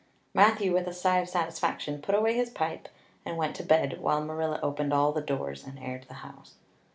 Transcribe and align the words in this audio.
Matthew, 0.33 0.73
with 0.73 0.87
a 0.87 0.93
sigh 0.93 1.19
of 1.19 1.29
satisfaction, 1.29 2.01
put 2.01 2.15
away 2.15 2.33
his 2.33 2.49
pipe 2.49 2.89
and 3.23 3.37
went 3.37 3.55
to 3.57 3.63
bed, 3.63 4.01
while 4.01 4.25
Marilla 4.25 4.59
opened 4.63 4.93
all 4.93 5.11
the 5.11 5.21
doors 5.21 5.63
and 5.63 5.77
aired 5.77 6.05
the 6.07 6.15
house. 6.25 6.55